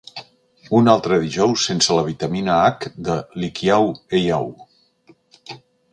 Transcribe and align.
Un 0.77 0.87
altre 0.93 1.19
dijous 1.25 1.65
sense 1.71 1.97
la 1.99 2.05
vitamina 2.09 2.55
H 2.63 2.89
de 3.11 3.19
l'Hikiau 3.43 3.89
Heiau. 4.09 4.51